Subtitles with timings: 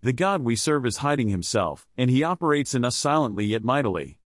[0.00, 4.20] The God we serve is hiding himself, and he operates in us silently yet mightily.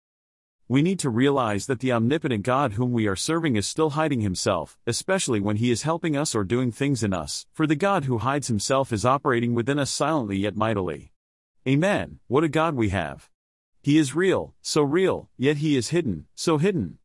[0.66, 4.20] We need to realize that the omnipotent God whom we are serving is still hiding
[4.20, 8.06] himself, especially when he is helping us or doing things in us, for the God
[8.06, 11.12] who hides himself is operating within us silently yet mightily.
[11.66, 12.18] Amen.
[12.26, 13.30] What a God we have!
[13.80, 16.99] He is real, so real, yet he is hidden, so hidden.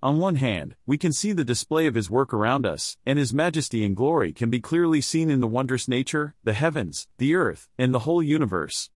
[0.00, 3.34] On one hand, we can see the display of His work around us, and His
[3.34, 7.68] majesty and glory can be clearly seen in the wondrous nature, the heavens, the earth,
[7.76, 8.90] and the whole universe.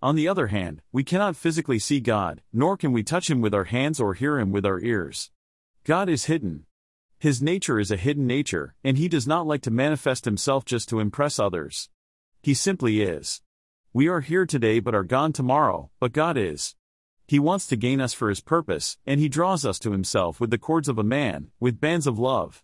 [0.00, 3.52] On the other hand, we cannot physically see God, nor can we touch Him with
[3.52, 5.30] our hands or hear Him with our ears.
[5.84, 6.64] God is hidden.
[7.18, 10.88] His nature is a hidden nature, and He does not like to manifest Himself just
[10.88, 11.90] to impress others.
[12.42, 13.42] He simply is.
[13.92, 16.74] We are here today but are gone tomorrow, but God is.
[17.28, 20.50] He wants to gain us for his purpose, and he draws us to himself with
[20.50, 22.62] the cords of a man, with bands of love.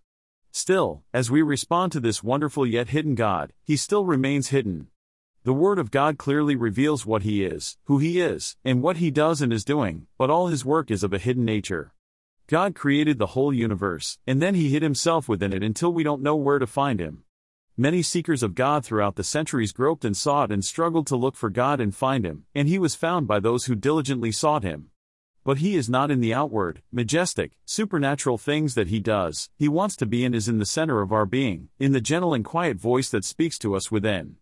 [0.53, 4.87] Still, as we respond to this wonderful yet hidden God, he still remains hidden.
[5.43, 9.11] The Word of God clearly reveals what he is, who he is, and what he
[9.11, 11.93] does and is doing, but all his work is of a hidden nature.
[12.47, 16.23] God created the whole universe, and then he hid himself within it until we don't
[16.23, 17.25] know where to find him.
[17.79, 21.49] Many seekers of God throughout the centuries groped and sought and struggled to look for
[21.49, 24.91] God and find Him, and He was found by those who diligently sought Him.
[25.43, 29.97] But He is not in the outward, majestic, supernatural things that He does, He wants
[29.97, 32.77] to be and is in the center of our being, in the gentle and quiet
[32.77, 34.37] voice that speaks to us within.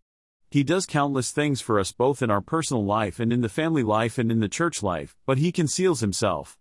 [0.50, 3.84] He does countless things for us both in our personal life and in the family
[3.84, 6.58] life and in the church life, but He conceals Himself.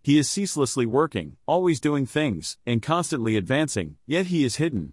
[0.00, 4.92] He is ceaselessly working, always doing things, and constantly advancing, yet He is hidden.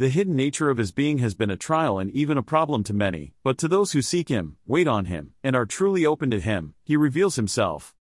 [0.00, 2.94] The hidden nature of his being has been a trial and even a problem to
[2.94, 6.40] many, but to those who seek him, wait on him, and are truly open to
[6.40, 7.94] him, he reveals himself.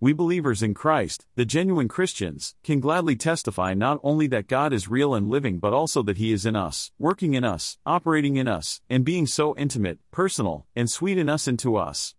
[0.00, 4.88] We believers in Christ, the genuine Christians, can gladly testify not only that God is
[4.88, 8.48] real and living but also that He is in us, working in us, operating in
[8.48, 12.16] us, and being so intimate, personal, and sweet in us and to us.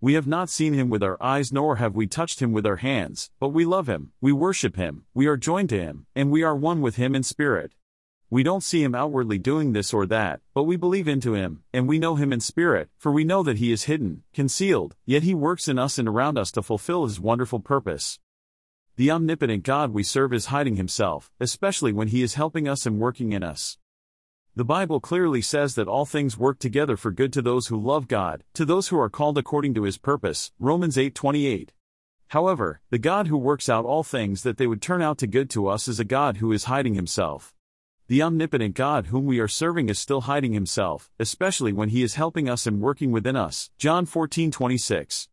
[0.00, 2.76] We have not seen Him with our eyes nor have we touched Him with our
[2.76, 6.42] hands, but we love Him, we worship Him, we are joined to Him, and we
[6.42, 7.74] are one with Him in spirit.
[8.30, 11.88] We don't see him outwardly doing this or that, but we believe into him, and
[11.88, 15.34] we know him in spirit, for we know that he is hidden, concealed, yet he
[15.34, 18.18] works in us and around us to fulfill his wonderful purpose.
[18.96, 22.98] The omnipotent God we serve is hiding himself, especially when he is helping us and
[22.98, 23.78] working in us.
[24.54, 28.08] The Bible clearly says that all things work together for good to those who love
[28.08, 30.52] God, to those who are called according to his purpose.
[30.58, 31.72] Romans 8:28.
[32.28, 35.48] However, the God who works out all things that they would turn out to good
[35.50, 37.54] to us is a God who is hiding himself.
[38.08, 42.14] The omnipotent God whom we are serving is still hiding himself, especially when he is
[42.14, 43.68] helping us and working within us.
[43.76, 45.28] John 14:26.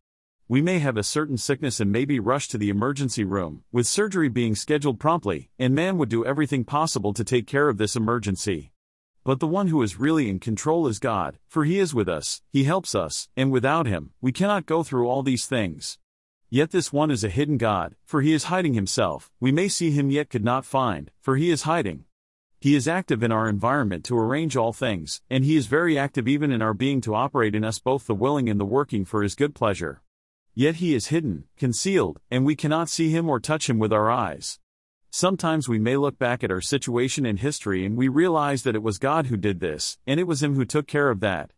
[0.46, 3.86] We may have a certain sickness and may be rushed to the emergency room, with
[3.86, 7.96] surgery being scheduled promptly, and man would do everything possible to take care of this
[7.96, 8.72] emergency.
[9.24, 12.42] But the one who is really in control is God, for he is with us,
[12.50, 15.98] he helps us, and without him, we cannot go through all these things.
[16.50, 19.92] Yet this one is a hidden God, for he is hiding himself, we may see
[19.92, 22.04] him yet could not find, for he is hiding.
[22.66, 26.26] He is active in our environment to arrange all things, and He is very active
[26.26, 29.22] even in our being to operate in us both the willing and the working for
[29.22, 30.02] His good pleasure.
[30.52, 34.10] Yet He is hidden, concealed, and we cannot see Him or touch Him with our
[34.10, 34.58] eyes.
[35.12, 38.82] Sometimes we may look back at our situation in history and we realize that it
[38.82, 41.52] was God who did this, and it was Him who took care of that.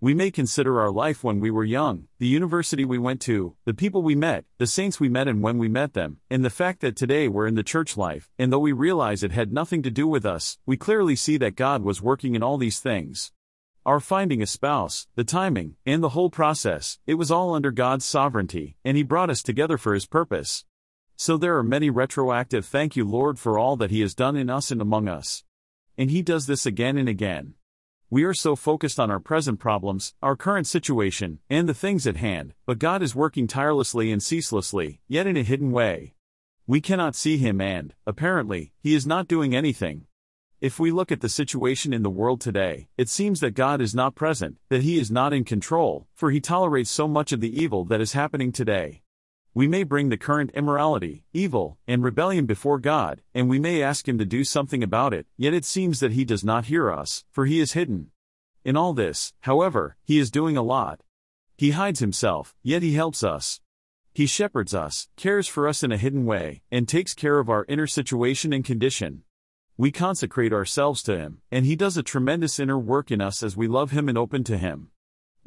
[0.00, 3.74] We may consider our life when we were young, the university we went to, the
[3.74, 6.82] people we met, the saints we met and when we met them, and the fact
[6.82, 9.90] that today we're in the church life, and though we realize it had nothing to
[9.90, 13.32] do with us, we clearly see that God was working in all these things.
[13.84, 18.04] Our finding a spouse, the timing, and the whole process, it was all under God's
[18.04, 20.64] sovereignty, and He brought us together for His purpose.
[21.16, 24.48] So there are many retroactive thank you Lord for all that He has done in
[24.48, 25.42] us and among us.
[25.96, 27.54] And He does this again and again.
[28.10, 32.16] We are so focused on our present problems, our current situation, and the things at
[32.16, 36.14] hand, but God is working tirelessly and ceaselessly, yet in a hidden way.
[36.66, 40.06] We cannot see Him and, apparently, He is not doing anything.
[40.58, 43.94] If we look at the situation in the world today, it seems that God is
[43.94, 47.62] not present, that He is not in control, for He tolerates so much of the
[47.62, 49.02] evil that is happening today.
[49.54, 54.08] We may bring the current immorality, evil, and rebellion before God, and we may ask
[54.08, 57.24] Him to do something about it, yet it seems that He does not hear us,
[57.30, 58.10] for He is hidden.
[58.64, 61.00] In all this, however, He is doing a lot.
[61.56, 63.60] He hides Himself, yet He helps us.
[64.12, 67.64] He shepherds us, cares for us in a hidden way, and takes care of our
[67.68, 69.22] inner situation and condition.
[69.76, 73.56] We consecrate ourselves to Him, and He does a tremendous inner work in us as
[73.56, 74.90] we love Him and open to Him.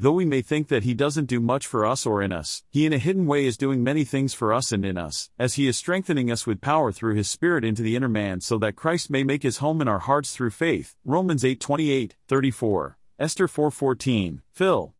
[0.02, 2.86] Though we may think that He doesn't do much for us or in us, He
[2.86, 5.68] in a hidden way is doing many things for us and in us, as He
[5.68, 9.10] is strengthening us with power through His Spirit into the inner man so that Christ
[9.10, 10.96] may make His home in our hearts through faith.
[11.04, 14.92] Romans 8 28, 34, Esther 4 14, Phil.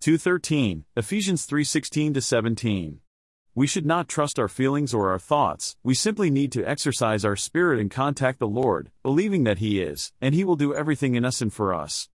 [0.00, 3.00] 2:13, Ephesians 3:16 17.
[3.56, 7.34] We should not trust our feelings or our thoughts, we simply need to exercise our
[7.34, 11.24] spirit and contact the Lord, believing that He is, and He will do everything in
[11.24, 12.08] us and for us.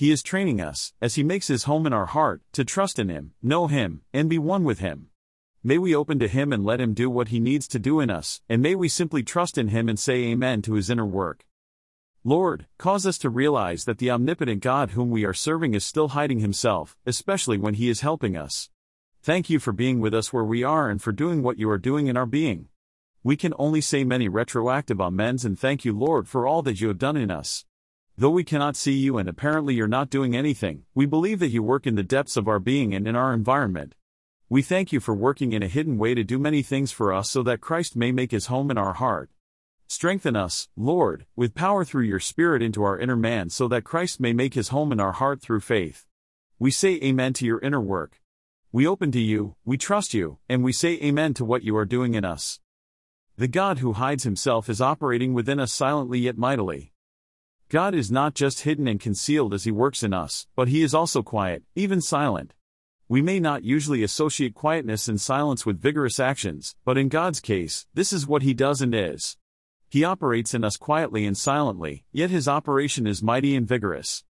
[0.00, 3.10] He is training us, as He makes His home in our heart, to trust in
[3.10, 5.10] Him, know Him, and be one with Him.
[5.62, 8.08] May we open to Him and let Him do what He needs to do in
[8.08, 11.44] us, and may we simply trust in Him and say Amen to His inner work.
[12.24, 16.08] Lord, cause us to realize that the omnipotent God whom we are serving is still
[16.08, 18.70] hiding Himself, especially when He is helping us.
[19.22, 21.76] Thank you for being with us where we are and for doing what you are
[21.76, 22.70] doing in our being.
[23.22, 26.88] We can only say many retroactive amens and thank you, Lord, for all that you
[26.88, 27.66] have done in us.
[28.16, 31.62] Though we cannot see you and apparently you're not doing anything, we believe that you
[31.62, 33.94] work in the depths of our being and in our environment.
[34.48, 37.30] We thank you for working in a hidden way to do many things for us
[37.30, 39.30] so that Christ may make his home in our heart.
[39.86, 44.20] Strengthen us, Lord, with power through your Spirit into our inner man so that Christ
[44.20, 46.06] may make his home in our heart through faith.
[46.58, 48.20] We say Amen to your inner work.
[48.70, 51.84] We open to you, we trust you, and we say Amen to what you are
[51.84, 52.60] doing in us.
[53.36, 56.89] The God who hides himself is operating within us silently yet mightily.
[57.70, 60.92] God is not just hidden and concealed as he works in us, but he is
[60.92, 62.52] also quiet, even silent.
[63.08, 67.86] We may not usually associate quietness and silence with vigorous actions, but in God's case,
[67.94, 69.36] this is what he does and is.
[69.88, 74.24] He operates in us quietly and silently, yet his operation is mighty and vigorous.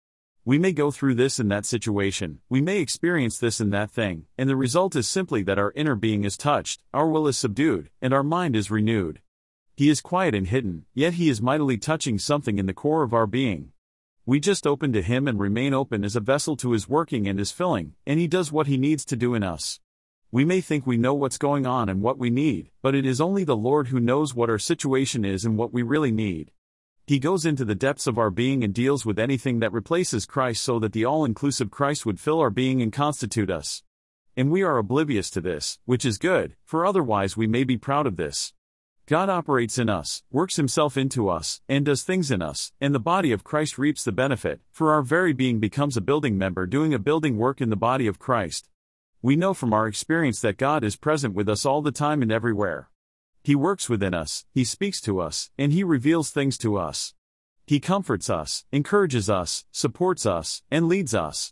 [0.44, 4.26] We may go through this and that situation, we may experience this and that thing,
[4.38, 7.90] and the result is simply that our inner being is touched, our will is subdued,
[8.02, 9.22] and our mind is renewed.
[9.80, 13.14] He is quiet and hidden, yet he is mightily touching something in the core of
[13.14, 13.72] our being.
[14.26, 17.40] We just open to him and remain open as a vessel to his working and
[17.40, 19.80] his filling, and he does what he needs to do in us.
[20.34, 23.22] We may think we know what's going on and what we need, but it is
[23.22, 26.52] only the Lord who knows what our situation is and what we really need.
[27.08, 30.62] He goes into the depths of our being and deals with anything that replaces Christ
[30.62, 33.82] so that the all inclusive Christ would fill our being and constitute us.
[34.36, 38.06] And we are oblivious to this, which is good, for otherwise we may be proud
[38.06, 38.52] of this.
[39.10, 43.00] God operates in us, works himself into us, and does things in us, and the
[43.00, 46.94] body of Christ reaps the benefit, for our very being becomes a building member doing
[46.94, 48.70] a building work in the body of Christ.
[49.24, 52.32] We know from our experience that God is present with us all the time and
[52.32, 52.92] everywhere.
[53.44, 57.16] He works within us, He speaks to us, and He reveals things to us.
[57.66, 61.52] He comforts us, encourages us, supports us, and leads us.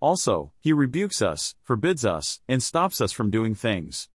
[0.00, 4.08] Also, He rebukes us, forbids us, and stops us from doing things.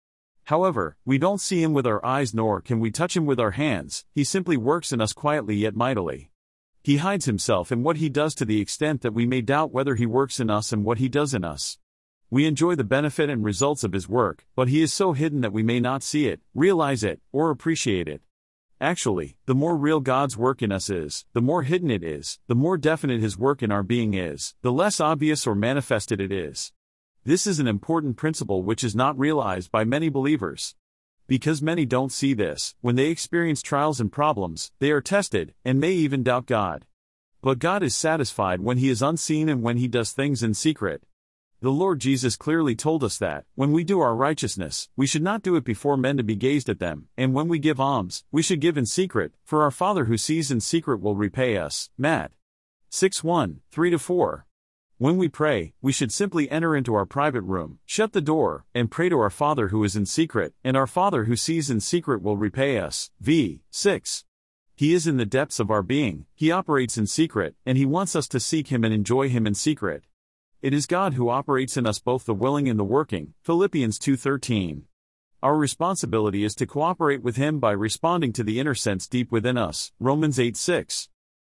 [0.49, 3.51] However, we don't see Him with our eyes nor can we touch Him with our
[3.51, 6.31] hands, He simply works in us quietly yet mightily.
[6.83, 9.95] He hides Himself in what He does to the extent that we may doubt whether
[9.95, 11.77] He works in us and what He does in us.
[12.31, 15.53] We enjoy the benefit and results of his work, but he is so hidden that
[15.53, 18.23] we may not see it, realize it, or appreciate it.
[18.81, 22.55] Actually, the more real God's work in us is, the more hidden it is, the
[22.55, 26.73] more definite his work in our being is, the less obvious or manifested it is.
[27.29, 30.75] This is an important principle which is not realized by many believers.
[31.27, 35.79] Because many don't see this, when they experience trials and problems, they are tested, and
[35.79, 36.87] may even doubt God.
[37.43, 41.03] But God is satisfied when He is unseen and when He does things in secret.
[41.61, 45.43] The Lord Jesus clearly told us that, when we do our righteousness, we should not
[45.43, 48.41] do it before men to be gazed at them, and when we give alms, we
[48.41, 51.91] should give in secret, for our Father who sees in secret will repay us.
[51.99, 52.33] Matt
[52.89, 54.47] 6 1, 3 4.
[55.01, 58.91] When we pray, we should simply enter into our private room, shut the door, and
[58.91, 62.21] pray to our Father who is in secret, and our Father who sees in secret
[62.21, 63.13] will repay us.
[63.21, 63.63] V.
[63.71, 64.25] 6.
[64.75, 68.17] He is in the depths of our being, He operates in secret, and He wants
[68.17, 70.03] us to seek Him and enjoy Him in secret.
[70.63, 73.35] It is God who operates in us both the willing and the working.
[73.45, 74.83] Philippians 2:13.
[75.45, 79.57] Our responsibility is to cooperate with him by responding to the inner sense deep within
[79.57, 79.93] us.
[80.01, 81.09] Romans 8:6.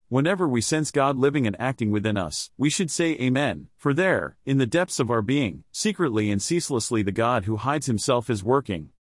[0.10, 4.38] Whenever we sense God living and acting within us, we should say amen, for there,
[4.46, 8.42] in the depths of our being, secretly and ceaselessly the God who hides himself is
[8.42, 8.92] working.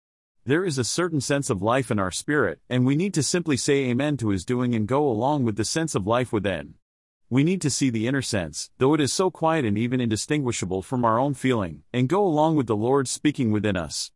[0.45, 3.57] There is a certain sense of life in our spirit, and we need to simply
[3.57, 6.75] say amen to his doing and go along with the sense of life within.
[7.31, 10.83] We need to see the inner sense, though it is so quiet and even indistinguishable
[10.83, 14.11] from our own feeling, and go along with the Lord speaking within us.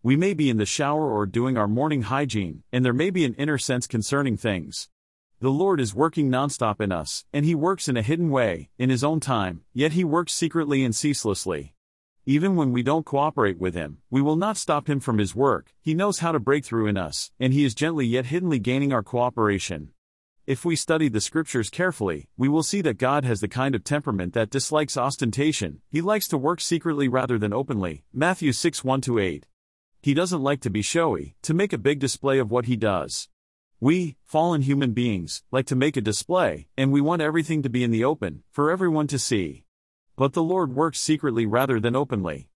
[0.00, 3.24] We may be in the shower or doing our morning hygiene, and there may be
[3.24, 4.88] an inner sense concerning things.
[5.38, 8.88] The Lord is working nonstop in us, and He works in a hidden way, in
[8.88, 11.74] His own time, yet He works secretly and ceaselessly.
[12.24, 15.74] Even when we don't cooperate with Him, we will not stop Him from His work,
[15.82, 18.94] He knows how to break through in us, and He is gently yet hiddenly gaining
[18.94, 19.90] our cooperation.
[20.46, 23.84] If we study the scriptures carefully, we will see that God has the kind of
[23.84, 28.04] temperament that dislikes ostentation, he likes to work secretly rather than openly.
[28.10, 29.44] Matthew 6 1 8.
[30.00, 33.28] He doesn't like to be showy, to make a big display of what he does.
[33.78, 37.84] We, fallen human beings, like to make a display, and we want everything to be
[37.84, 39.64] in the open, for everyone to see.
[40.16, 42.48] But the Lord works secretly rather than openly.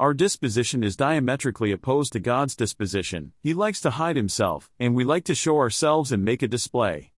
[0.00, 3.32] Our disposition is diametrically opposed to God's disposition.
[3.42, 7.12] He likes to hide himself, and we like to show ourselves and make a display.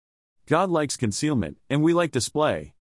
[0.47, 2.73] God likes concealment, and we like display.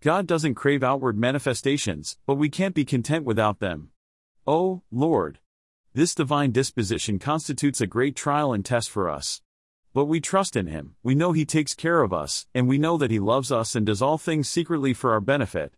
[0.00, 3.90] God doesn't crave outward manifestations, but we can't be content without them.
[4.44, 5.38] Oh, Lord!
[5.94, 9.40] This divine disposition constitutes a great trial and test for us.
[9.96, 12.98] But we trust in Him, we know He takes care of us, and we know
[12.98, 15.72] that He loves us and does all things secretly for our benefit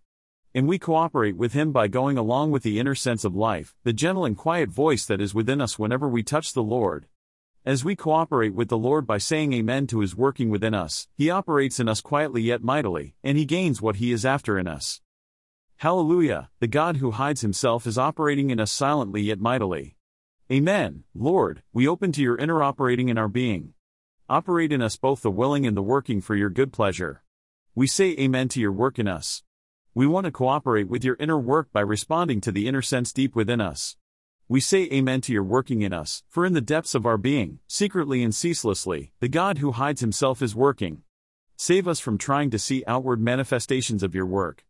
[0.54, 3.92] and we cooperate with Him by going along with the inner sense of life, the
[3.92, 7.06] gentle and quiet voice that is within us whenever we touch the Lord.
[7.64, 11.30] As we cooperate with the Lord by saying Amen to His working within us, He
[11.30, 15.00] operates in us quietly yet mightily, and He gains what He is after in us.
[15.76, 19.96] Hallelujah, the God who hides Himself is operating in us silently yet mightily.
[20.50, 23.74] Amen, Lord, we open to your inner operating in our being.
[24.30, 27.22] Operate in us both the willing and the working for your good pleasure.
[27.74, 29.42] We say Amen to your work in us.
[29.94, 33.34] We want to cooperate with your inner work by responding to the inner sense deep
[33.34, 33.96] within us.
[34.46, 37.60] We say Amen to your working in us, for in the depths of our being,
[37.68, 41.04] secretly and ceaselessly, the God who hides himself is working.
[41.56, 44.66] Save us from trying to see outward manifestations of your work.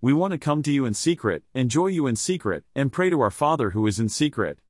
[0.00, 3.20] We want to come to you in secret, enjoy you in secret, and pray to
[3.20, 4.60] our Father who is in secret.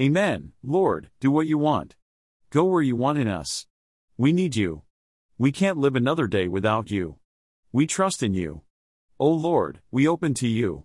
[0.00, 1.94] Amen, Lord, do what you want.
[2.48, 3.66] Go where you want in us.
[4.22, 4.82] We need you.
[5.36, 7.16] We can't live another day without you.
[7.72, 8.62] We trust in you.
[9.18, 10.84] O Lord, we open to you.